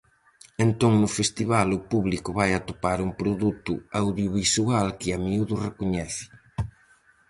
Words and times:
Entón 0.65 0.91
no 1.01 1.09
festival 1.17 1.67
o 1.77 1.79
público 1.91 2.29
vai 2.39 2.49
atopar 2.53 2.99
un 3.07 3.11
produto 3.21 3.73
audiovisual 4.01 4.87
que 4.99 5.09
a 5.15 5.19
miúdo 5.25 5.55
recoñece. 5.67 6.23